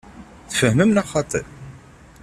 [0.49, 1.41] Tfehmem neɣ xaṭi?